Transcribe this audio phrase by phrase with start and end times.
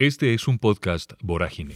[0.00, 1.74] Este es un podcast Vorágine.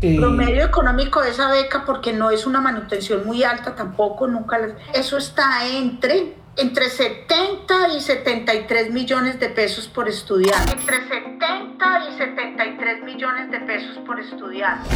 [0.00, 4.74] El promedio económico de esa beca, porque no es una manutención muy alta tampoco, nunca.
[4.94, 10.72] Eso está entre, entre 70 y 73 millones de pesos por estudiante.
[10.72, 14.88] Entre 70 y 73 millones de pesos por estudiante.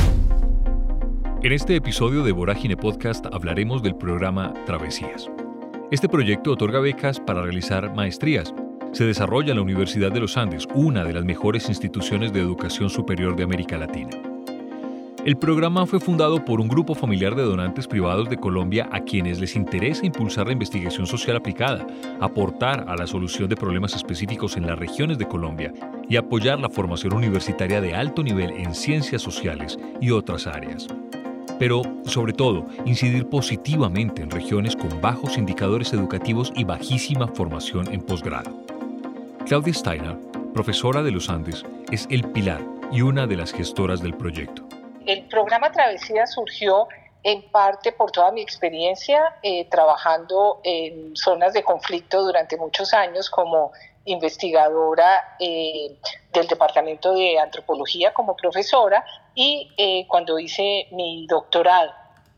[1.43, 5.29] En este episodio de Vorágine Podcast hablaremos del programa Travesías.
[5.91, 8.54] Este proyecto otorga becas para realizar maestrías
[8.96, 12.88] se desarrolla en la Universidad de los Andes, una de las mejores instituciones de educación
[12.88, 14.16] superior de América Latina.
[15.22, 19.38] El programa fue fundado por un grupo familiar de donantes privados de Colombia a quienes
[19.38, 21.86] les interesa impulsar la investigación social aplicada,
[22.20, 25.74] aportar a la solución de problemas específicos en las regiones de Colombia
[26.08, 30.86] y apoyar la formación universitaria de alto nivel en ciencias sociales y otras áreas.
[31.58, 38.00] Pero, sobre todo, incidir positivamente en regiones con bajos indicadores educativos y bajísima formación en
[38.00, 38.75] posgrado.
[39.46, 40.16] Claudia Steiner,
[40.52, 42.60] profesora de los Andes, es el pilar
[42.91, 44.64] y una de las gestoras del proyecto.
[45.06, 46.89] El programa Travesía surgió
[47.22, 53.30] en parte por toda mi experiencia eh, trabajando en zonas de conflicto durante muchos años
[53.30, 53.70] como
[54.05, 55.97] investigadora eh,
[56.33, 59.05] del Departamento de Antropología como profesora
[59.36, 61.92] y eh, cuando hice mi doctorado.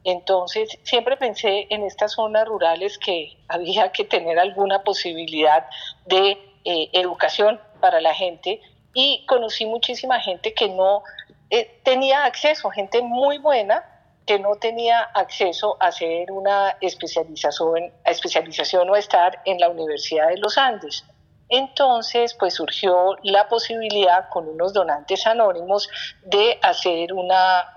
[0.04, 5.64] Entonces, siempre pensé en estas zonas rurales que había que tener alguna posibilidad
[6.04, 8.60] de eh, educación para la gente
[8.92, 11.02] y conocí muchísima gente que no
[11.48, 13.82] eh, tenía acceso, gente muy buena
[14.26, 20.36] que no tenía acceso a hacer una especialización, especialización o estar en la Universidad de
[20.36, 21.06] los Andes.
[21.48, 25.88] Entonces, pues surgió la posibilidad con unos donantes anónimos
[26.22, 27.72] de hacer una,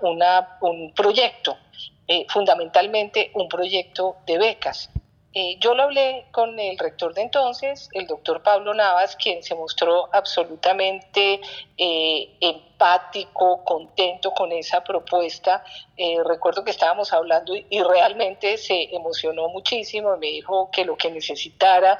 [0.60, 1.56] un proyecto,
[2.06, 4.90] eh, fundamentalmente un proyecto de becas.
[5.34, 9.54] Eh, yo lo hablé con el rector de entonces, el doctor Pablo Navas, quien se
[9.54, 11.40] mostró absolutamente
[11.78, 15.64] eh, empático, contento con esa propuesta.
[15.96, 21.10] Eh, recuerdo que estábamos hablando y, realmente se emocionó muchísimo, me dijo que lo que
[21.10, 21.98] necesitara,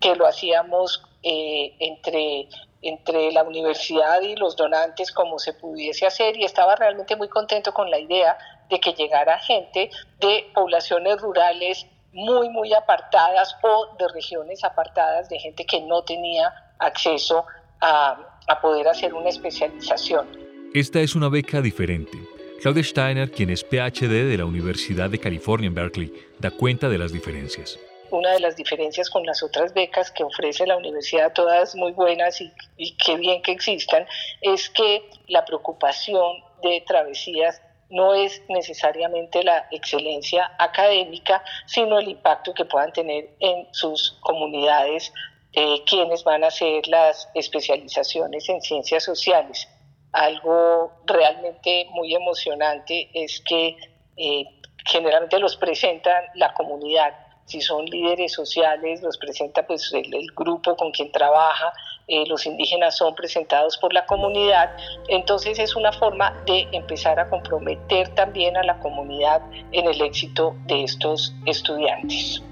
[0.00, 2.48] que lo hacíamos entre
[2.82, 7.72] entre la universidad y los donantes como se pudiese hacer y estaba realmente muy contento
[7.72, 8.36] con la idea
[8.68, 9.88] de que llegara gente
[10.20, 16.52] de poblaciones rurales muy, muy apartadas o de regiones apartadas de gente que no tenía
[16.78, 17.44] acceso
[17.80, 20.26] a, a poder hacer una especialización.
[20.72, 22.16] Esta es una beca diferente.
[22.62, 26.98] Claudia Steiner, quien es PhD de la Universidad de California en Berkeley, da cuenta de
[26.98, 27.78] las diferencias.
[28.10, 32.40] Una de las diferencias con las otras becas que ofrece la universidad, todas muy buenas
[32.40, 34.06] y, y qué bien que existan,
[34.40, 37.60] es que la preocupación de travesías
[37.94, 45.12] no es necesariamente la excelencia académica, sino el impacto que puedan tener en sus comunidades
[45.52, 49.68] eh, quienes van a hacer las especializaciones en ciencias sociales.
[50.10, 53.76] Algo realmente muy emocionante es que
[54.16, 54.44] eh,
[54.84, 57.14] generalmente los presentan la comunidad
[57.46, 61.72] si son líderes sociales, los presenta pues el, grupo con quien trabaja,
[62.08, 64.76] eh, los indígenas son presentados por la comunidad,
[65.08, 70.54] entonces es una forma de empezar a comprometer también a la comunidad en el éxito
[70.66, 72.42] de estos estudiantes.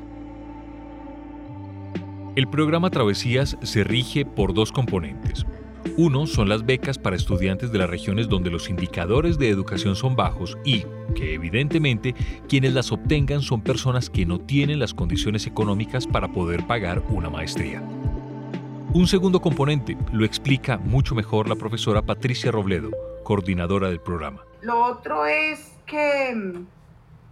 [2.34, 5.44] El programa Travesías se rige por dos componentes.
[5.98, 10.16] Uno son las becas para estudiantes de las regiones donde los indicadores de educación son
[10.16, 12.14] bajos y que evidentemente
[12.48, 17.28] quienes las obtengan son personas que no tienen las condiciones económicas para poder pagar una
[17.28, 17.82] maestría.
[18.94, 22.91] Un segundo componente lo explica mucho mejor la profesora Patricia Robledo,
[23.22, 24.42] coordinadora del programa.
[24.62, 26.66] Lo otro es que mm,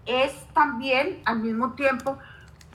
[0.05, 2.19] es también al mismo tiempo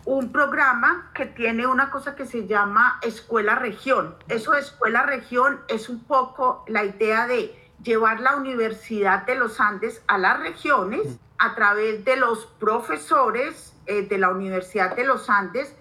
[0.06, 4.16] un programa que tiene una cosa que se llama Escuela Región.
[4.28, 9.60] Eso de Escuela Región es un poco la idea de llevar la Universidad de los
[9.60, 15.30] Andes a las regiones a través de los profesores eh, de la Universidad de los
[15.30, 15.76] Andes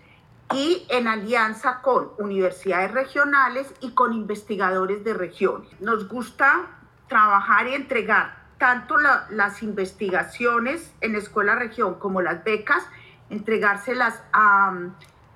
[0.53, 5.69] y en alianza con universidades regionales y con investigadores de regiones.
[5.81, 6.67] Nos gusta
[7.09, 8.97] trabajar y entregar tanto
[9.31, 12.87] las investigaciones en Escuela Región como las becas
[13.35, 14.73] entregárselas a,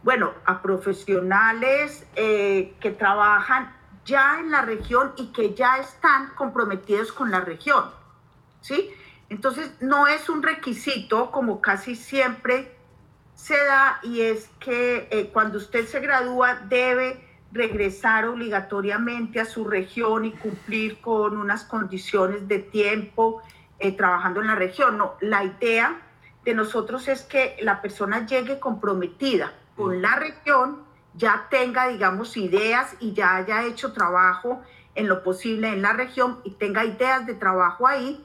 [0.03, 3.75] bueno, a profesionales eh, que trabajan
[4.05, 7.85] ya en la región y que ya están comprometidos con la región,
[8.61, 8.91] ¿sí?
[9.29, 12.75] Entonces, no es un requisito como casi siempre
[13.35, 19.65] se da y es que eh, cuando usted se gradúa debe regresar obligatoriamente a su
[19.65, 23.43] región y cumplir con unas condiciones de tiempo
[23.79, 24.99] eh, trabajando en la región.
[24.99, 26.08] No, la idea
[26.49, 32.97] de nosotros es que la persona llegue comprometida con la región, ya tenga, digamos, ideas
[33.01, 34.63] y ya haya hecho trabajo
[34.95, 38.25] en lo posible en la región y tenga ideas de trabajo ahí.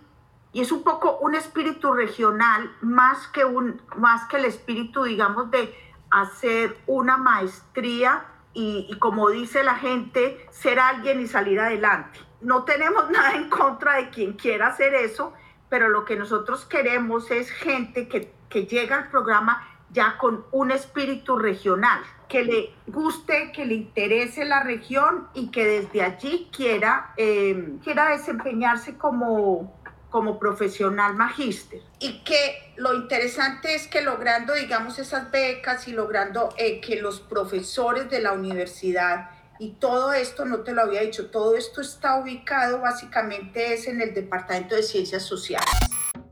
[0.54, 5.52] Y es un poco un espíritu regional más que, un, más que el espíritu, digamos,
[5.52, 5.76] de
[6.10, 12.22] hacer una maestría y, y como dice la gente, ser alguien y salir adelante.
[12.40, 15.34] No tenemos nada en contra de quien quiera hacer eso,
[15.74, 20.70] pero lo que nosotros queremos es gente que, que llega al programa ya con un
[20.70, 22.00] espíritu regional,
[22.30, 28.10] que le guste, que le interese la región y que desde allí quiera, eh, quiera
[28.10, 29.82] desempeñarse como,
[30.12, 31.82] como profesional magíster.
[31.98, 37.20] Y que lo interesante es que logrando, digamos, esas becas y logrando eh, que los
[37.20, 39.32] profesores de la universidad
[39.64, 44.02] y todo esto, no te lo había dicho, todo esto está ubicado básicamente es en
[44.02, 45.70] el Departamento de Ciencias Sociales.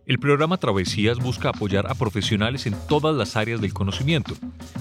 [0.06, 4.34] El programa Travesías busca apoyar a profesionales en todas las áreas del conocimiento,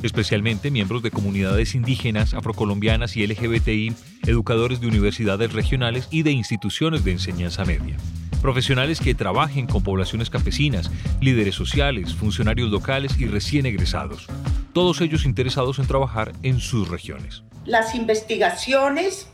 [0.03, 3.95] especialmente miembros de comunidades indígenas, afrocolombianas y LGBTI,
[4.27, 7.97] educadores de universidades regionales y de instituciones de enseñanza media.
[8.41, 10.91] Profesionales que trabajen con poblaciones campesinas,
[11.21, 14.27] líderes sociales, funcionarios locales y recién egresados,
[14.73, 17.43] todos ellos interesados en trabajar en sus regiones.
[17.67, 19.29] Las investigaciones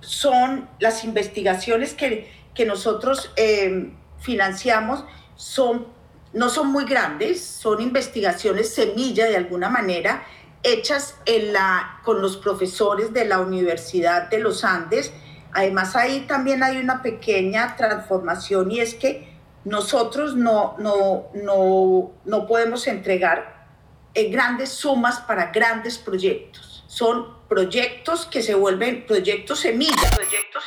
[0.00, 3.90] son las investigaciones que, que nosotros eh,
[4.20, 5.86] financiamos son,
[6.32, 10.24] no son muy grandes, son investigaciones semilla de alguna manera,
[10.62, 15.12] hechas en la, con los profesores de la Universidad de los Andes.
[15.52, 22.46] Además, ahí también hay una pequeña transformación y es que nosotros no, no, no, no
[22.46, 23.66] podemos entregar
[24.14, 26.84] eh, grandes sumas para grandes proyectos.
[26.86, 30.64] Son proyectos que se vuelven proyectos semilla, proyectos.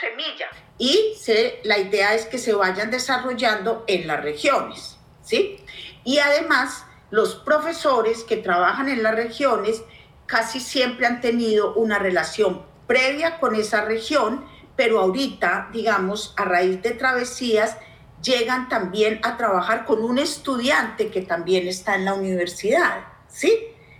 [0.77, 1.15] Y
[1.63, 5.63] la idea es que se vayan desarrollando en las regiones, ¿sí?
[6.03, 9.83] Y además, los profesores que trabajan en las regiones
[10.25, 14.45] casi siempre han tenido una relación previa con esa región,
[14.75, 17.77] pero ahorita, digamos, a raíz de travesías,
[18.23, 23.51] llegan también a trabajar con un estudiante que también está en la universidad, ¿sí?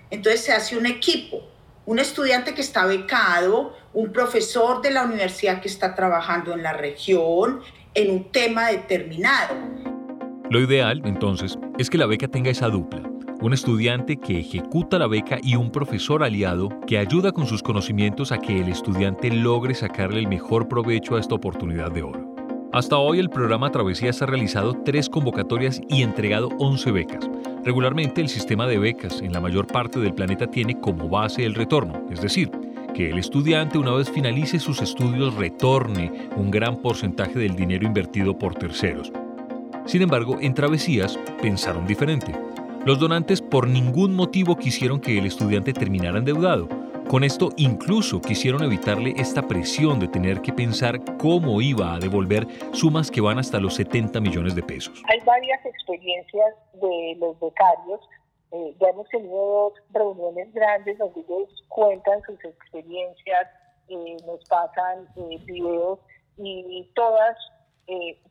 [0.10, 1.52] Entonces se hace un equipo
[1.86, 6.74] un estudiante que está becado, un profesor de la universidad que está trabajando en la
[6.74, 7.62] región,
[7.94, 9.56] en un tema determinado.
[10.50, 13.11] Lo ideal, entonces, es que la beca tenga esa dupla.
[13.42, 18.32] Un estudiante que ejecuta la beca y un profesor aliado que ayuda con sus conocimientos
[18.32, 22.36] a que el estudiante logre sacarle el mejor provecho a esta oportunidad de oro.
[22.72, 27.30] Hasta hoy el programa Travesías ha realizado tres convocatorias y entregado 11 becas,
[27.64, 31.54] Regularmente el sistema de becas en la mayor parte del planeta tiene como base el
[31.54, 32.50] retorno, es decir,
[32.96, 38.38] que el estudiante una vez finalice sus estudios retorne un gran porcentaje del dinero invertido
[38.38, 39.12] por terceros.
[39.86, 42.34] Sin embargo, en Travesías pensaron diferente.
[42.84, 46.68] Los donantes por ningún motivo quisieron que el estudiante terminara endeudado,
[47.08, 52.48] con esto incluso quisieron evitarle esta presión de tener que pensar cómo iba a devolver
[52.74, 55.04] sumas que van hasta los 70 millones de pesos.
[55.10, 58.02] Hay varias experiencias de los becarios.
[58.52, 63.48] Eh, ya hemos tenido reuniones grandes donde ellos cuentan sus experiencias,
[63.90, 66.00] eh, nos pasan eh, videos
[66.38, 67.38] y todas,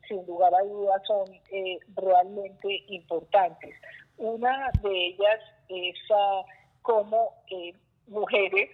[0.09, 1.25] sin lugar a dudas, son
[1.95, 3.73] realmente importantes.
[4.21, 6.45] Una de ellas es uh,
[6.83, 7.33] cómo
[8.05, 8.69] mujeres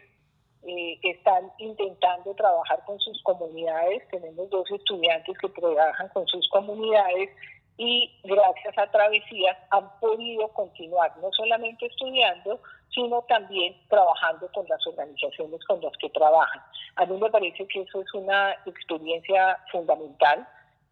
[0.64, 4.06] eh, están intentando trabajar con sus comunidades.
[4.10, 7.30] Tenemos dos estudiantes que trabajan con sus comunidades
[7.78, 12.60] y gracias a Travesías han podido continuar no solamente estudiando,
[12.94, 16.62] sino también trabajando con las organizaciones con las que trabajan.
[16.98, 20.46] A mí me parece que eso es una experiencia fundamental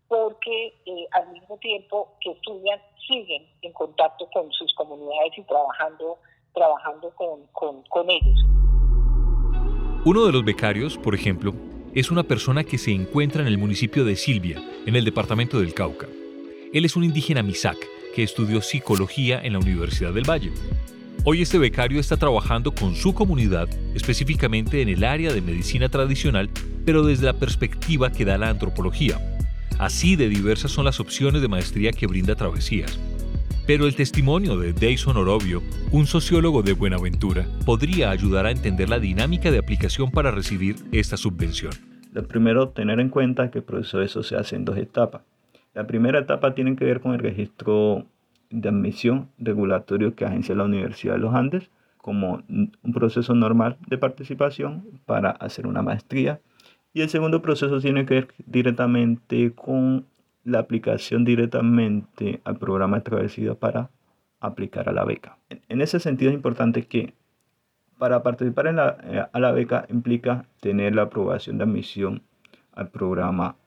[0.07, 6.17] porque eh, al mismo tiempo que estudian, siguen en contacto con sus comunidades y trabajando
[6.55, 8.45] trabajando con, con, ellos.
[10.05, 11.53] Uno de los becarios, por ejemplo,
[11.93, 15.73] es una persona que se encuentra en el municipio de Silvia, en el departamento del
[15.73, 16.07] Cauca.
[16.73, 17.77] Él es un indígena Misak
[18.13, 20.53] que estudió psicología en la Universidad del Valle.
[21.25, 26.49] Hoy este becario está trabajando con su comunidad, específicamente en el área de medicina tradicional,
[26.85, 29.34] pero desde la perspectiva que da la antropología.
[29.77, 32.99] Así de diversas son las opciones de maestría que brinda Travesías.
[33.67, 38.99] Pero el testimonio de Dayson Orobio, un sociólogo de Buenaventura, podría ayudar a entender la
[38.99, 41.73] dinámica de aplicación para recibir esta subvención.
[42.13, 45.23] Lo primero, tener en cuenta que el proceso eso se hace en dos etapas.
[45.73, 48.05] La primera etapa tiene que ver con el registro
[48.49, 53.97] de admisión regulatorio que agencia la Universidad de los Andes como un proceso normal de
[53.97, 56.39] participación para hacer una maestría.
[56.95, 60.05] Y el segundo proceso tiene que ver directamente con
[60.45, 63.89] la aplicación directamente al programa de para
[64.39, 65.37] aplicar a la beca.
[65.67, 67.13] En ese sentido es importante que
[67.97, 72.23] para participar en la, eh, a la beca implica tener la aprobación de admisión
[72.71, 73.57] al programa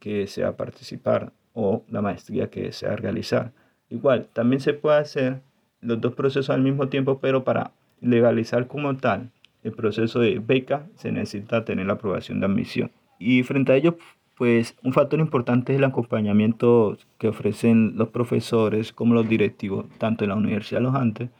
[0.00, 3.52] que desea participar o la maestría que desea realizar.
[3.88, 5.42] Igual, también se puede hacer
[5.80, 9.30] los dos procesos al mismo tiempo, pero para legalizar como tal
[9.64, 12.90] el proceso de beca se necesita tener la aprobación de admisión.
[13.18, 13.96] Y frente a ello,
[14.36, 20.24] pues un factor importante es el acompañamiento que ofrecen los profesores como los directivos, tanto
[20.24, 21.30] de la Universidad los Andes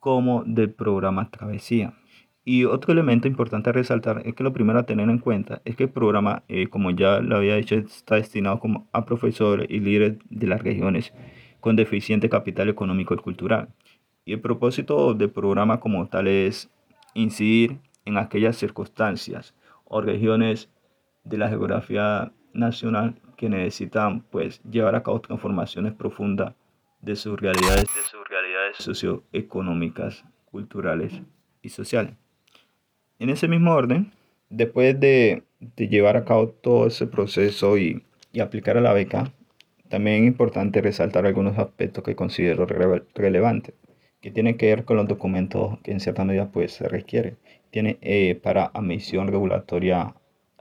[0.00, 1.94] como del programa Travesía.
[2.44, 5.76] Y otro elemento importante a resaltar es que lo primero a tener en cuenta es
[5.76, 9.78] que el programa, eh, como ya lo había dicho, está destinado como a profesores y
[9.78, 11.12] líderes de las regiones
[11.60, 13.68] con deficiente capital económico y cultural.
[14.24, 16.68] Y el propósito del programa como tal es
[17.14, 19.54] incidir en aquellas circunstancias
[19.84, 20.68] o regiones
[21.24, 26.54] de la geografía nacional que necesitan pues llevar a cabo transformaciones profundas
[27.00, 31.20] de sus realidades, de sus realidades socioeconómicas, culturales
[31.60, 32.14] y sociales.
[33.18, 34.12] En ese mismo orden,
[34.48, 39.32] después de, de llevar a cabo todo ese proceso y, y, aplicar a la beca,
[39.88, 43.74] también es importante resaltar algunos aspectos que considero relevantes,
[44.22, 47.36] que tienen que ver con los documentos que en cierta medida pues, se requiere.
[47.70, 50.14] Tiene eh, para admisión regulatoria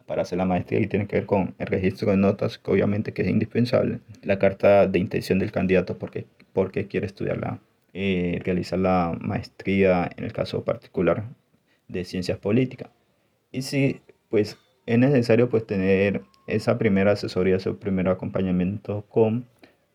[0.06, 3.14] para hacer la maestría y tiene que ver con el registro de notas, que obviamente
[3.14, 7.62] que es indispensable, la carta de intención del candidato porque, porque quiere estudiarla,
[7.94, 11.24] eh, realizar la maestría en el caso particular
[11.88, 12.90] de ciencias políticas.
[13.54, 19.46] Y si pues es necesario pues tener esa primera asesoría, ese primer acompañamiento con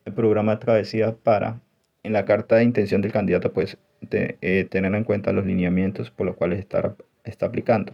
[0.05, 1.61] el programa Travesía para
[2.07, 3.77] en la carta de intención del candidato pues
[4.11, 6.95] eh, tener en cuenta los lineamientos por los cuales está,
[7.25, 7.91] está aplicando.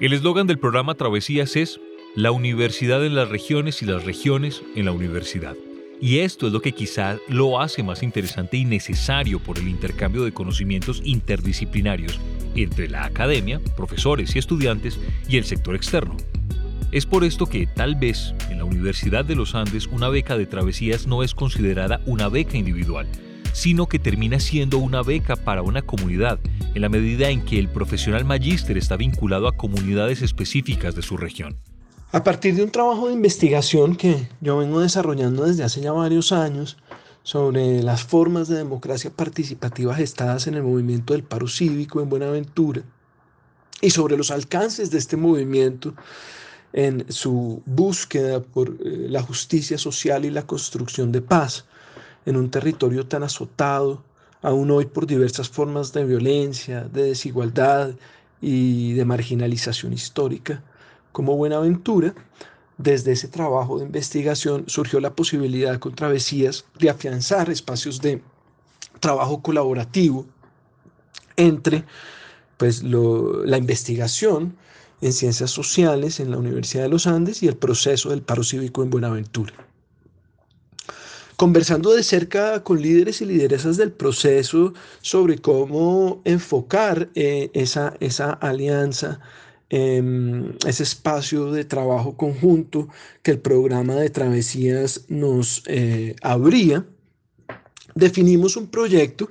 [0.00, 1.80] El eslogan del programa Travesías es
[2.16, 5.54] La universidad en las regiones y las regiones en la universidad.
[6.00, 10.24] Y esto es lo que quizá lo hace más interesante y necesario por el intercambio
[10.24, 12.20] de conocimientos interdisciplinarios
[12.54, 16.16] entre la academia, profesores y estudiantes y el sector externo.
[16.90, 20.46] Es por esto que tal vez en la Universidad de los Andes una beca de
[20.46, 23.06] travesías no es considerada una beca individual,
[23.52, 26.38] sino que termina siendo una beca para una comunidad,
[26.74, 31.18] en la medida en que el profesional magíster está vinculado a comunidades específicas de su
[31.18, 31.58] región.
[32.10, 36.32] A partir de un trabajo de investigación que yo vengo desarrollando desde hace ya varios
[36.32, 36.78] años
[37.22, 42.80] sobre las formas de democracia participativa gestadas en el movimiento del paro cívico en Buenaventura
[43.82, 45.94] y sobre los alcances de este movimiento
[46.72, 51.64] en su búsqueda por eh, la justicia social y la construcción de paz,
[52.26, 54.02] en un territorio tan azotado,
[54.42, 57.92] aún hoy por diversas formas de violencia, de desigualdad
[58.40, 60.62] y de marginalización histórica,
[61.12, 62.14] como Buenaventura,
[62.76, 68.22] desde ese trabajo de investigación surgió la posibilidad con Travesías de afianzar espacios de
[69.00, 70.26] trabajo colaborativo
[71.36, 71.84] entre
[72.56, 74.56] pues, la investigación
[75.00, 78.82] en ciencias sociales en la Universidad de los Andes y el proceso del paro cívico
[78.82, 79.52] en Buenaventura.
[81.36, 88.32] Conversando de cerca con líderes y lideresas del proceso sobre cómo enfocar eh, esa, esa
[88.32, 89.20] alianza,
[89.70, 92.88] em, ese espacio de trabajo conjunto
[93.22, 96.84] que el programa de travesías nos eh, abría,
[97.94, 99.28] definimos un proyecto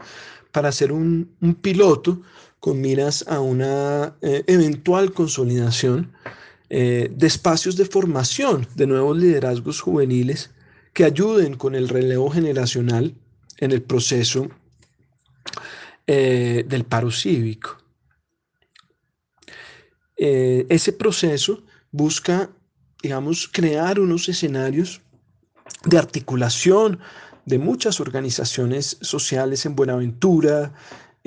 [0.51, 1.29] para hacer un,
[1.61, 2.21] piloto
[2.59, 6.13] con miras a una eh, eventual consolidación
[6.69, 10.49] de espacios de formación de nuevos liderazgos juveniles
[10.91, 13.15] que ayuden con el relevo generacional
[13.59, 14.49] en el proceso
[16.07, 17.77] eh, del paro cívico.
[20.15, 22.49] Eh, ese proceso busca,
[23.03, 25.01] digamos, crear unos escenarios
[25.83, 26.99] de articulación
[27.45, 30.73] de muchas organizaciones sociales en Buenaventura,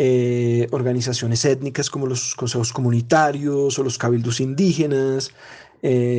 [0.02, 5.30] eh, organizaciones étnicas como los consejos comunitarios o los cabildos indígenas,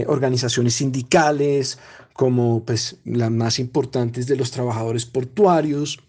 [0.07, 1.77] organizaciones sindicales,
[2.13, 5.99] como pues, las más importantes de los trabajadores portuarios.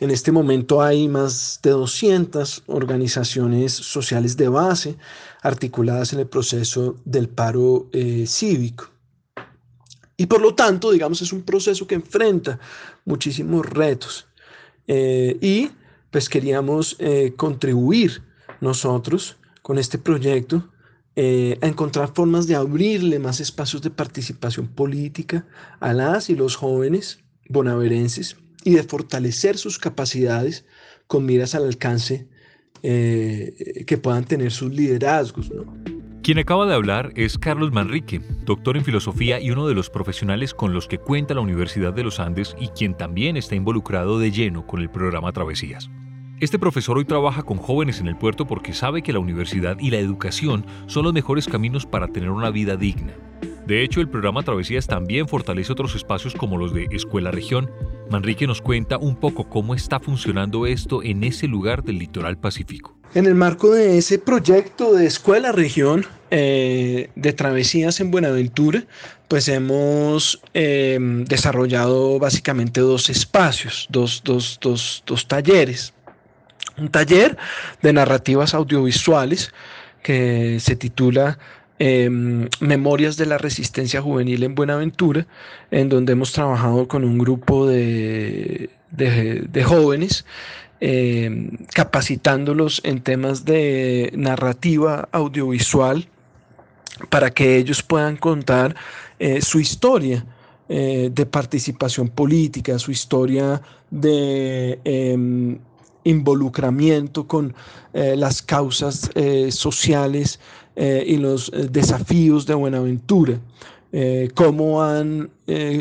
[0.00, 4.96] En este momento hay más de 200 organizaciones sociales de base
[5.42, 8.90] articuladas en el proceso del paro eh, cívico.
[10.16, 12.58] Y por lo tanto, digamos, es un proceso que enfrenta
[13.04, 14.26] muchísimos retos.
[14.88, 15.70] Eh, y
[16.12, 18.22] pues queríamos eh, contribuir
[18.60, 20.68] nosotros con este proyecto
[21.16, 25.46] eh, a encontrar formas de abrirle más espacios de participación política
[25.80, 30.64] a las y los jóvenes bonaverenses y de fortalecer sus capacidades
[31.06, 32.28] con miras al alcance
[32.82, 35.50] eh, que puedan tener sus liderazgos.
[36.22, 40.54] Quien acaba de hablar es Carlos Manrique, doctor en filosofía y uno de los profesionales
[40.54, 44.30] con los que cuenta la Universidad de los Andes y quien también está involucrado de
[44.30, 45.90] lleno con el programa Travesías.
[46.42, 49.92] Este profesor hoy trabaja con jóvenes en el puerto porque sabe que la universidad y
[49.92, 53.12] la educación son los mejores caminos para tener una vida digna.
[53.64, 57.70] De hecho, el programa Travesías también fortalece otros espacios como los de Escuela Región.
[58.10, 62.98] Manrique nos cuenta un poco cómo está funcionando esto en ese lugar del litoral pacífico.
[63.14, 68.82] En el marco de ese proyecto de Escuela Región eh, de Travesías en Buenaventura,
[69.28, 75.94] pues hemos em, desarrollado básicamente dos espacios, dos, dos, dos, dos talleres.
[76.78, 77.36] Un taller
[77.82, 79.52] de narrativas audiovisuales
[80.02, 81.38] que se titula
[81.84, 85.26] Em, Memorias de la Resistencia Juvenil en Buenaventura,
[85.72, 88.70] en donde hemos trabajado con un grupo de,
[89.64, 90.24] jóvenes,
[90.78, 96.06] em, capacitándolos en temas de narrativa audiovisual
[97.10, 98.76] para que ellos puedan contar
[99.18, 100.24] eh, su historia
[100.68, 105.58] eh, de participación política, su historia de em,
[106.04, 107.54] involucramiento con
[107.92, 109.10] eh, las causas
[109.50, 110.38] sociales
[110.74, 113.38] eh, y los eh, desafíos de Buenaventura,
[113.92, 115.30] eh, cómo, han,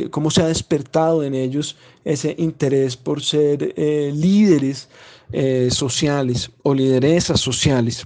[0.09, 4.89] cómo se ha despertado en ellos ese interés por ser líderes
[5.69, 8.05] sociales o lideresas sociales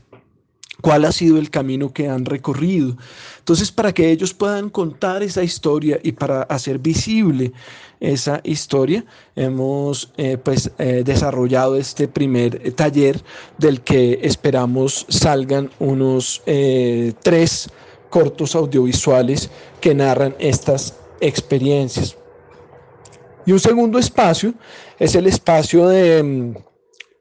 [0.86, 2.96] cuál ha sido el camino que han recorrido.
[3.40, 7.54] Entonces, para que ellos puedan contar esa historia y para hacer visible
[8.00, 9.04] esa historia,
[9.36, 13.20] hemos eh, pues, eh, desarrollado este primer taller
[13.58, 17.68] del que esperamos salgan unos eh, tres
[18.12, 19.50] cortos audiovisuales
[19.82, 22.16] que narran estas experiencias.
[23.48, 24.54] Y un segundo espacio
[25.00, 26.56] es el espacio de mm,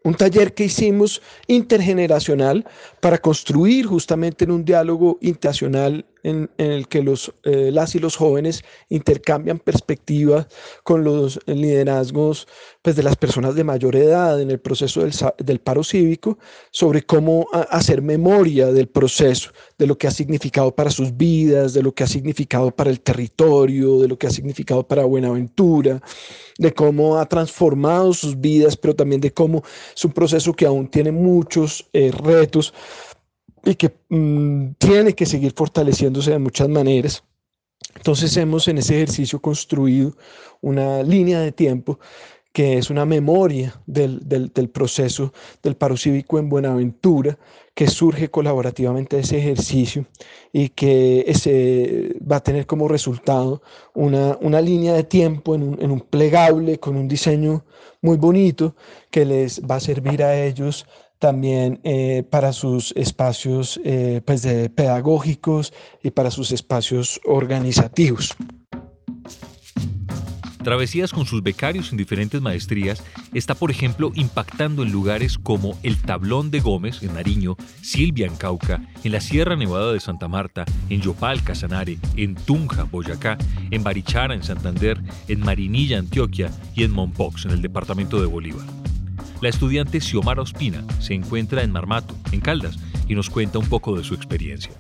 [0.05, 2.67] un taller que hicimos intergeneracional
[3.05, 8.17] para construir justamente en un diálogo internacional en, el que los, eh, las y los
[8.17, 10.47] jóvenes intercambian perspectivas
[10.85, 12.49] con los liderazgos
[12.81, 16.39] pues, de las personas de mayor edad en el proceso del, del paro cívico,
[16.71, 21.83] sobre cómo hacer memoria del proceso, de lo que ha significado para sus vidas, de
[21.83, 26.01] lo que ha significado para el territorio, de lo que ha significado para Buenaventura,
[26.57, 29.63] de cómo ha transformado sus vidas, pero también de cómo
[29.95, 32.73] es un proceso que aún tiene muchos eh, retos
[33.65, 37.25] y que mm, tiene que seguir fortaleciéndose de muchas maneras.
[37.97, 40.17] Entonces hemos en ese ejercicio construido
[40.61, 41.99] una línea de tiempo
[42.55, 47.37] que es una memoria del, del, proceso del paro cívico en Buenaventura,
[47.75, 50.07] que surge colaborativamente de ese ejercicio
[50.53, 53.61] y que ese va a tener como resultado
[53.93, 57.65] una, una línea de tiempo en un, en un, plegable con un diseño
[58.01, 58.77] muy bonito
[59.11, 60.87] que les va a servir a ellos
[61.19, 65.73] también eh, para sus espacios eh, pues pedagógicos
[66.03, 68.37] y para sus espacios organizativos.
[70.65, 76.01] Travesías con sus becarios en diferentes maestrías está, por ejemplo, impactando en lugares como el
[76.01, 80.65] Tablón de Gómez, en Nariño, Silvia, en Cauca, en la Sierra Nevada de Santa Marta,
[80.89, 83.37] en Yopal, Casanare, en Tunja, Boyacá,
[83.71, 84.99] en Barichara, en Santander,
[85.29, 88.84] en Marinilla, Antioquia y en Mompox, en el departamento de Bolívar.
[89.45, 93.95] La estudiante Xiomara Ospina se encuentra en Marmato, en Caldas, y nos cuenta un poco
[93.95, 94.73] de su experiencia.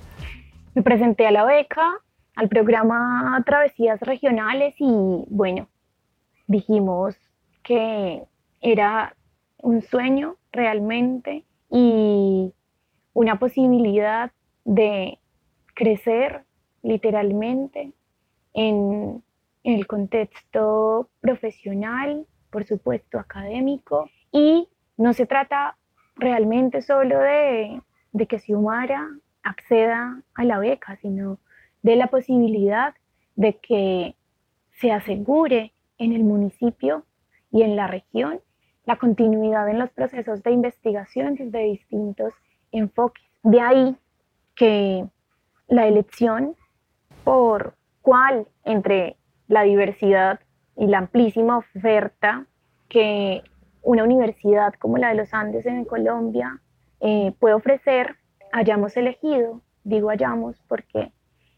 [0.75, 1.99] Me presenté a la beca,
[2.35, 4.87] al programa Travesías Regionales y
[5.29, 5.69] bueno,
[6.47, 7.15] dijimos
[7.63, 8.23] que
[8.63, 9.15] era
[9.59, 12.51] un sueño realmente y
[13.13, 14.33] una posibilidad
[14.65, 15.19] de
[15.75, 16.47] crecer
[16.83, 17.93] literalmente
[18.55, 19.23] en,
[19.63, 25.77] en el contexto profesional, por supuesto académico y no se trata
[26.17, 27.81] realmente solo de,
[28.29, 29.09] que Xiomara
[29.45, 31.39] acceda a la beca, sino
[31.83, 32.95] de la posibilidad
[33.37, 34.17] de que
[34.73, 37.05] se asegure en el municipio
[37.53, 38.41] y en la región
[38.87, 42.35] la continuidad en los procesos de investigación desde distintos
[42.73, 43.25] enfoques.
[43.45, 43.97] De ahí
[44.57, 45.07] que
[45.69, 46.57] la elección
[47.23, 49.17] por cuál entre
[49.47, 50.41] la diversidad
[50.77, 52.47] y la amplísima oferta
[52.89, 53.45] que
[53.85, 56.61] una universidad como la de los Andes en Colombia
[57.01, 58.17] eh, puede ofrecer,
[58.53, 61.13] hayamos elegido, digo hayamos porque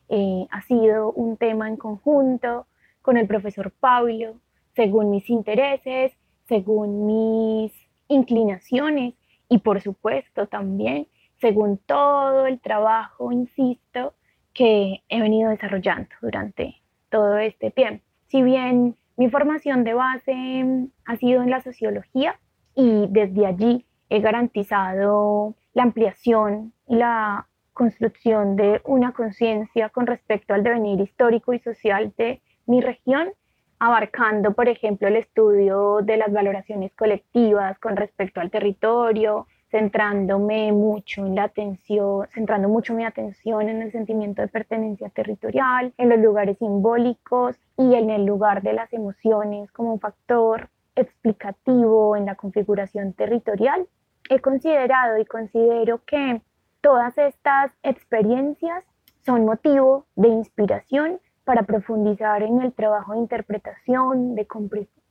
[0.09, 2.67] eh, ha sido un tema en conjunto
[3.03, 4.41] con el profesor Pablo,
[4.75, 6.13] según mis intereses,
[6.49, 7.73] según mis
[8.09, 9.15] inclinaciones
[9.49, 11.09] y por supuesto también
[11.41, 14.15] según todo el trabajo, insisto,
[14.53, 16.77] que he venido desarrollando durante
[17.11, 18.03] todo este tiempo.
[18.29, 22.39] Si bien mi formación de base mm, ha sido en la sociología
[22.75, 30.55] y desde allí he garantizado la ampliación y la construcción de una conciencia con respecto
[30.55, 33.33] al devenir histórico y social de mi región.
[33.79, 41.27] abarcando, por ejemplo, el estudio de las valoraciones colectivas con respecto al territorio, centrándome mucho
[41.27, 46.19] en la atención, centrando mucho mi atención en el sentimiento de pertenencia territorial, en los
[46.19, 52.37] lugares simbólicos y en el lugar de las emociones como un factor explicativo en la
[52.37, 53.87] configuración territorial.
[54.31, 56.41] He considerado y considero que
[56.81, 58.83] todas estas experiencias
[59.27, 64.47] son motivo de inspiración para profundizar en el trabajo de interpretación, de,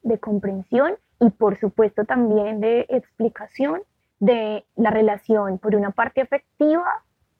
[0.02, 3.84] de comprensión y por supuesto también de explicación
[4.26, 6.84] de la relación, por una parte afectiva,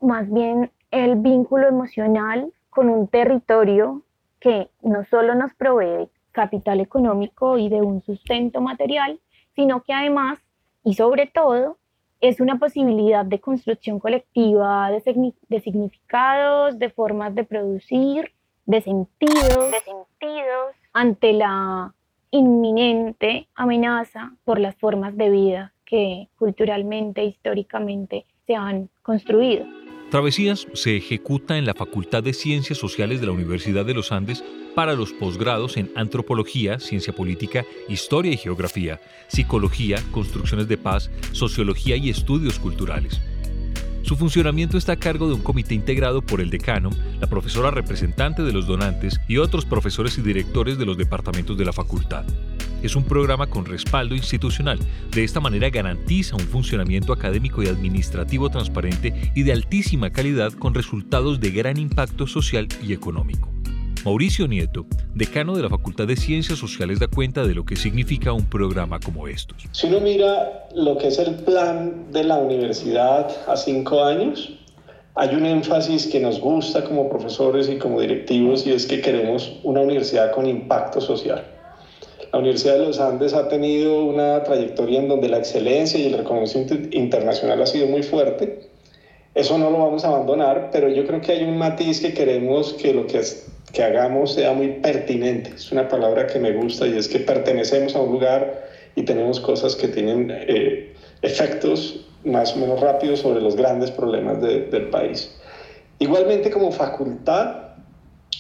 [0.02, 4.04] más bien el vínculo emocional con un territorio
[4.40, 9.20] que no solo nos provee capital económico y de un sustento material,
[9.56, 10.38] sino que además
[10.84, 11.78] y sobre todo
[12.22, 18.32] es una posibilidad de construcción colectiva de, de significados, de formas de producir,
[18.68, 20.76] de sentidos, de sentidos.
[20.94, 21.94] ante la
[22.30, 29.66] inminente amenaza por las formas de vida que culturalmente, históricamente se han construido.
[30.12, 34.44] Travesías se ejecuta en la Facultad de Ciencias Sociales de la Universidad de los Andes
[34.76, 41.96] para los posgrados en Antropología, Ciencia Política, Historia y Geografía, Psicología, Construcciones de Paz, Sociología
[41.96, 43.20] y Estudios Culturales.
[44.04, 48.44] Su funcionamiento está a cargo de un comité integrado por el decano, la profesora representante
[48.44, 52.24] de los donantes y otros profesores y directores de los departamentos de la facultad.
[52.86, 54.78] Es un programa con respaldo institucional.
[55.10, 60.76] De esta manera garantiza un funcionamiento académico y administrativo transparente y de altísima calidad con
[60.76, 63.50] resultados de gran impacto social y económico.
[64.06, 68.34] Mauricio Nieto, decano de la Facultad de Ciencias Sociales, da cuenta de lo que significa
[68.34, 69.64] un programa como estos.
[69.72, 74.60] Si uno mira lo que es el plan de la universidad a cinco años,
[75.16, 79.54] hay un énfasis que nos gusta como profesores y como directivos y es que queremos
[79.64, 81.55] una universidad con impacto social.
[82.36, 86.18] La Universidad de los Andes ha tenido una trayectoria en donde la excelencia y el
[86.18, 88.60] reconocimiento internacional ha sido muy fuerte.
[89.34, 92.74] Eso no lo vamos a abandonar, pero yo creo que hay un matiz que queremos
[92.74, 93.22] que lo que
[93.72, 95.52] que hagamos sea muy pertinente.
[95.56, 98.68] Es una palabra que me gusta y es que pertenecemos a un lugar
[98.98, 104.42] y tenemos cosas que tienen eh, efectos más o menos rápidos sobre los grandes problemas
[104.42, 105.34] del país.
[106.00, 107.76] Igualmente como facultad,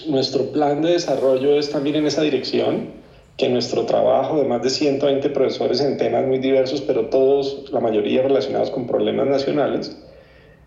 [0.06, 3.05] nuestro plan de desarrollo es también en esa dirección,
[3.38, 7.82] que nuestro trabajo de más de 120 profesores en temas muy diversos, pero todos, la
[7.82, 9.98] mayoría relacionados con problemas nacionales,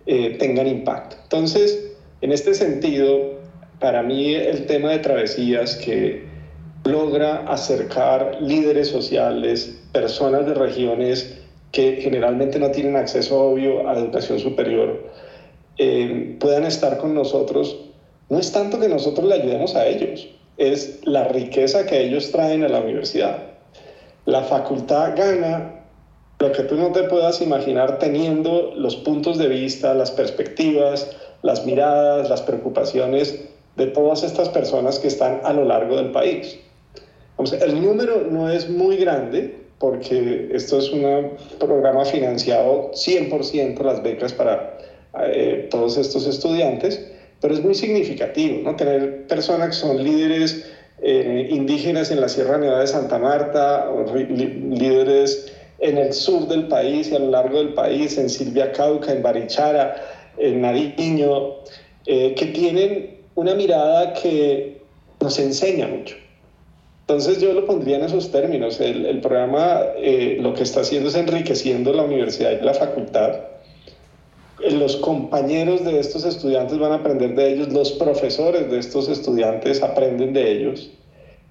[0.06, 1.16] eh, tengan impacto.
[1.22, 3.38] Entonces, en este sentido,
[3.80, 6.24] para mí el tema de travesías que
[6.84, 11.38] logra acercar líderes sociales, personas de regiones
[11.72, 15.04] que generalmente no tienen acceso obvio a educación superior,
[15.76, 17.76] eh, puedan estar con nosotros,
[18.28, 20.28] no es tanto que nosotros le ayudemos a ellos,
[20.58, 23.38] es la riqueza que ellos traen a la universidad.
[24.26, 25.78] La facultad gana
[26.38, 31.10] lo que tú no te puedas imaginar teniendo los puntos de vista, las perspectivas,
[31.42, 33.40] las miradas, las preocupaciones
[33.76, 36.58] de todas estas personas que están a lo largo del país.
[37.38, 44.32] el número no es muy grande porque esto es un programa financiado 100% las becas
[44.32, 44.78] para
[45.24, 47.00] eh, todos estos estudiantes,
[47.40, 48.76] pero es muy significativo, ¿no?
[48.76, 50.70] Tener personas que son líderes
[51.00, 56.66] eh, indígenas en la Sierra Nevada de Santa Marta, o líderes en el sur del
[56.66, 59.96] país y a lo largo del país, en Silvia Cauca, en Barichara,
[60.36, 61.54] en Nariño,
[62.06, 64.80] eh, que tienen una mirada que
[65.20, 66.16] nos enseña mucho.
[67.08, 68.80] Entonces yo lo pondría en esos términos.
[68.80, 73.32] El, programa eh, lo que está haciendo es enriqueciendo la universidad y la facultad.
[74.70, 79.82] Los compañeros de estos estudiantes van a aprender de ellos, los profesores de estos estudiantes
[79.82, 80.90] aprenden de ellos.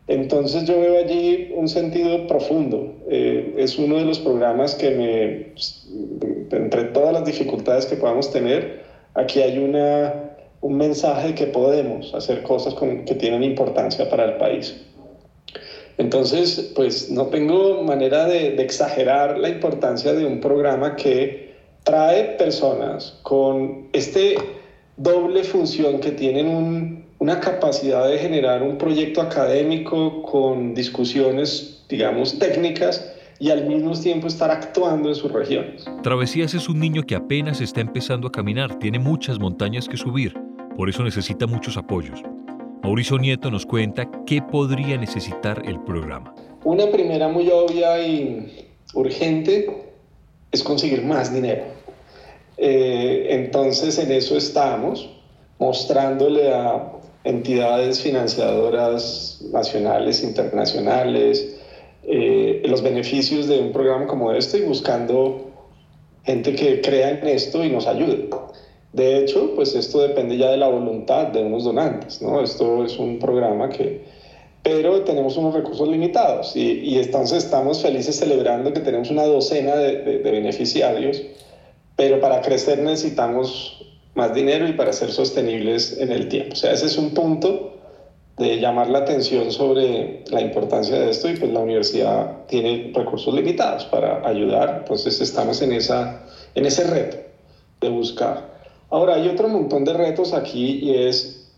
[0.07, 2.93] Entonces yo veo allí un sentido profundo.
[3.09, 8.83] Eh, es uno de los programas que me, entre todas las dificultades que podamos tener,
[9.13, 10.27] aquí hay una
[10.61, 14.75] un mensaje de que podemos hacer cosas que tienen importancia para el país.
[15.97, 21.46] Entonces, pues no tengo manera de, exagerar la importancia de un programa que
[21.87, 24.35] trae personas con este
[24.97, 33.11] doble función que tienen una capacidad de generar un proyecto académico con discusiones, digamos, técnicas
[33.39, 35.85] y al mismo tiempo estar actuando en sus regiones.
[36.03, 40.35] Travesías es un niño que apenas está empezando a caminar, tiene muchas montañas que subir
[40.77, 42.21] por eso necesita muchos apoyos.
[42.83, 46.35] Mauricio Nieto nos cuenta qué podría necesitar el programa.
[46.63, 49.91] Una primera muy obvia y urgente
[50.51, 51.63] es conseguir más dinero.
[52.57, 55.09] Eh, entonces en eso estamos,
[55.59, 56.91] mostrándole a
[57.23, 61.57] entidades financiadoras nacionales, internacionales,
[62.03, 65.51] eh, los beneficios de un programa como este y buscando
[66.23, 68.29] gente que crea en esto y nos ayude.
[68.93, 72.41] De hecho, pues esto depende ya de la voluntad de unos donantes, ¿no?
[72.41, 74.05] Esto es un programa que,
[74.63, 79.75] pero tenemos unos recursos limitados y, y entonces estamos felices celebrando que tenemos una docena
[79.75, 81.21] de, de, de beneficiarios,
[81.97, 83.83] pero para crecer necesitamos
[84.15, 86.53] más dinero y para ser sostenibles en el tiempo.
[86.53, 87.73] O sea, ese es un punto
[88.37, 93.33] de llamar la atención sobre la importancia de esto y pues la universidad tiene recursos
[93.33, 97.17] limitados para ayudar, entonces estamos en, esa, en ese reto
[97.81, 98.55] de buscar.
[98.89, 101.51] Ahora, hay otro montón de retos aquí y es,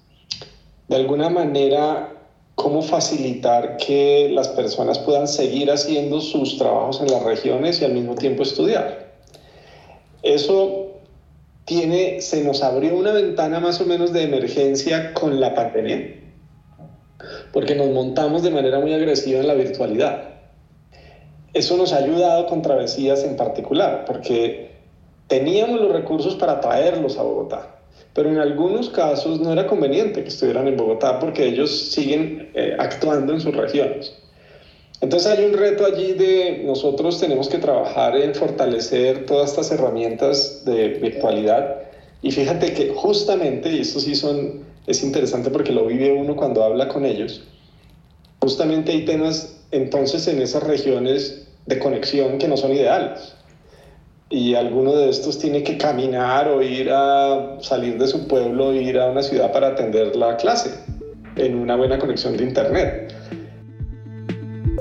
[0.88, 2.14] de alguna manera,
[2.56, 7.94] cómo facilitar que las personas puedan seguir haciendo sus trabajos en las regiones y al
[7.94, 9.09] mismo tiempo estudiar.
[10.24, 10.88] Eso
[11.66, 16.20] tiene, se nos abrió una ventana más o menos de emergencia con la pandemia
[17.52, 20.30] porque nos montamos de manera muy agresiva en la virtualidad.
[21.54, 24.72] Eso nos ha ayudado con travesías en particular, porque
[25.28, 27.80] teníamos los recursos para traerlos a Bogotá,
[28.14, 32.76] pero en algunos casos no era conveniente que estuvieran en Bogotá porque ellos siguen eh,
[32.78, 34.14] actuando en sus regiones.
[35.02, 40.64] Entonces hay un reto allí de nosotros tenemos que trabajar en fortalecer todas estas herramientas
[40.66, 41.78] de virtualidad
[42.22, 46.64] y fíjate que justamente, y estos sí son es interesante porque lo vive uno cuando
[46.64, 47.44] habla con ellos.
[48.42, 53.36] Justamente hay temas entonces en esas regiones de conexión que no son ideales.
[54.32, 58.98] Y alguno de estos tiene que caminar o ir a salir de su pueblo, ir
[58.98, 60.72] a una ciudad para atender la clase
[61.36, 63.14] en una buena conexión de Internet.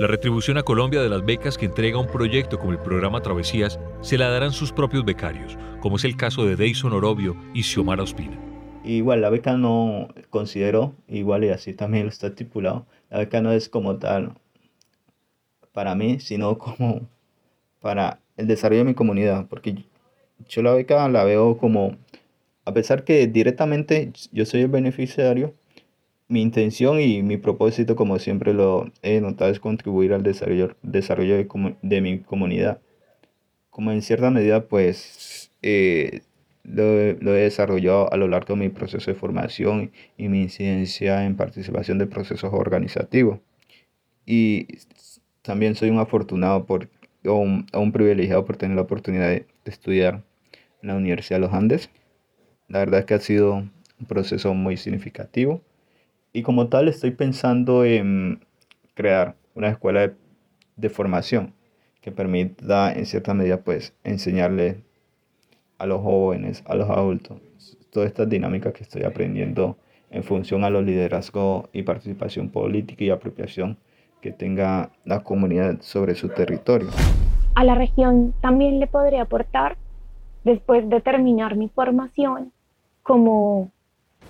[0.00, 3.80] La retribución a Colombia de las becas que entrega un proyecto como el programa Travesías
[4.00, 8.04] se la darán sus propios becarios, como es el caso de Deison Orobio y Xiomara
[8.04, 8.38] Ospina.
[8.84, 13.50] Igual la beca no considero, igual y así también lo está estipulado, la beca no
[13.50, 14.34] es como tal
[15.72, 17.00] para mí, sino como
[17.80, 19.84] para el desarrollo de mi comunidad, porque
[20.48, 21.96] yo la beca la veo como,
[22.64, 25.54] a pesar que directamente yo soy el beneficiario,
[26.28, 31.36] mi intención y mi propósito, como siempre lo he notado, es contribuir al desarrollo, desarrollo
[31.36, 32.80] de, de mi comunidad.
[33.70, 36.20] Como en cierta medida, pues, eh,
[36.64, 41.36] lo, he desarrollado a lo largo de mi proceso de formación y mi incidencia en
[41.36, 43.40] participación de procesos organizativos.
[44.26, 44.66] Y
[45.42, 46.88] también soy un afortunado por,
[47.24, 50.22] o un, privilegiado por tener la oportunidad de, estudiar
[50.82, 51.90] en la Universidad de los Andes.
[52.68, 55.62] La verdad es que ha sido un proceso muy significativo.
[56.32, 58.44] Y como tal estoy pensando en
[58.94, 60.14] crear una escuela de,
[60.76, 61.54] de formación
[62.00, 64.82] que permita en cierta medida pues enseñarle
[65.78, 67.40] a los jóvenes, a los adultos.
[67.90, 69.78] Todas estas dinámicas que estoy aprendiendo
[70.10, 73.78] en función a los liderazgos y participación política y apropiación
[74.20, 76.88] que tenga la comunidad sobre su territorio.
[77.54, 79.76] A la región también le podría aportar,
[80.44, 82.52] después de terminar mi formación,
[83.02, 83.70] como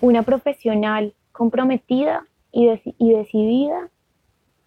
[0.00, 3.90] una profesional comprometida y, decidida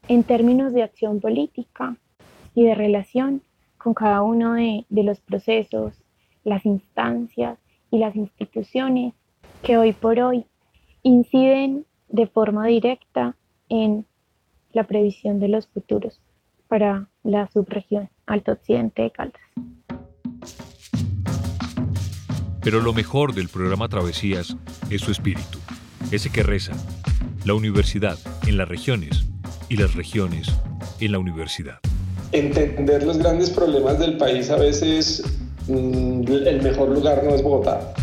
[0.08, 1.98] en términos de acción política
[2.56, 3.42] y de relación
[3.78, 6.02] con cada uno de, de los procesos
[6.46, 7.60] las instancias
[7.92, 9.14] y las instituciones
[9.64, 10.46] que hoy por hoy
[11.04, 13.36] inciden de forma directa
[13.68, 14.06] en
[14.72, 16.22] la previsión de los futuros
[16.70, 19.42] para la subregión Alto Occidente de Caldas.
[22.64, 24.56] Pero lo mejor del programa Travesías
[24.90, 25.61] es su espíritu,
[26.12, 26.74] ese que reza,
[27.46, 29.26] la universidad en las regiones
[29.70, 30.48] y las regiones
[31.00, 31.80] en la universidad.
[32.32, 35.24] Entender los grandes problemas del país a veces
[35.68, 37.94] Mm, el mejor lugar no es Bogotá.